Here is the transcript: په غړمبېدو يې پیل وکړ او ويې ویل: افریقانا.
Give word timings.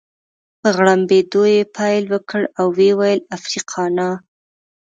په 0.59 0.67
غړمبېدو 0.75 1.43
يې 1.53 1.61
پیل 1.75 2.03
وکړ 2.13 2.41
او 2.59 2.67
ويې 2.77 2.93
ویل: 2.99 3.19
افریقانا. 3.37 4.09